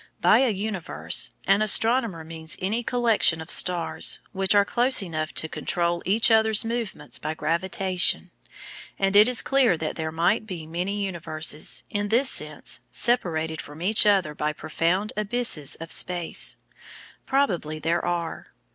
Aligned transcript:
By 0.19 0.39
a 0.39 0.49
universe 0.49 1.29
an 1.45 1.61
astronomer 1.61 2.23
means 2.23 2.57
any 2.59 2.81
collection 2.81 3.39
of 3.39 3.51
stars 3.51 4.17
which 4.31 4.55
are 4.55 4.65
close 4.65 5.03
enough 5.03 5.31
to 5.35 5.47
control 5.47 6.01
each 6.07 6.31
other's 6.31 6.65
movements 6.65 7.19
by 7.19 7.35
gravitation; 7.35 8.31
and 8.97 9.15
it 9.15 9.27
is 9.27 9.43
clear 9.43 9.77
that 9.77 9.97
there 9.97 10.11
might 10.11 10.47
be 10.47 10.65
many 10.65 11.05
universes, 11.05 11.83
in 11.91 12.07
this 12.07 12.31
sense, 12.31 12.79
separated 12.91 13.61
from 13.61 13.79
each 13.79 14.07
other 14.07 14.33
by 14.33 14.53
profound 14.53 15.13
abysses 15.15 15.75
of 15.75 15.91
space. 15.91 16.57
Probably 17.27 17.77
there 17.77 18.03
are. 18.03 18.55